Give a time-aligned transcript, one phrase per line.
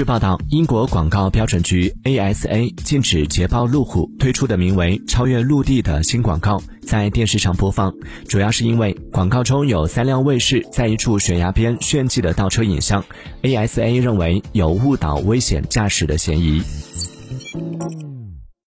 [0.00, 7.92] 据报道英国广告标准局 asa 禁止捷豹路虎推出的名为超越陆地的新广告在电视上播放。
[8.26, 13.04] 主要是因为广告中有三辆卫士在一处悬崖边炫技的倒车影像
[13.42, 16.62] asa 认为有误导危险驾驶的嫌疑。